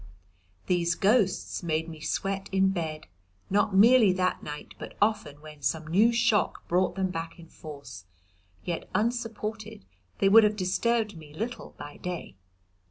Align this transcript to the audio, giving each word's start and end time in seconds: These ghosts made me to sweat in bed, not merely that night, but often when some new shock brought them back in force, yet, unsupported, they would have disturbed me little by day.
These 0.65 0.95
ghosts 0.95 1.61
made 1.61 1.87
me 1.87 1.99
to 1.99 2.07
sweat 2.07 2.49
in 2.51 2.69
bed, 2.69 3.05
not 3.51 3.75
merely 3.75 4.11
that 4.13 4.41
night, 4.41 4.73
but 4.79 4.97
often 4.99 5.41
when 5.41 5.61
some 5.61 5.85
new 5.85 6.11
shock 6.11 6.67
brought 6.67 6.95
them 6.95 7.11
back 7.11 7.37
in 7.37 7.45
force, 7.47 8.05
yet, 8.65 8.89
unsupported, 8.95 9.85
they 10.17 10.27
would 10.27 10.43
have 10.43 10.55
disturbed 10.55 11.15
me 11.15 11.35
little 11.35 11.75
by 11.77 11.97
day. 11.97 12.35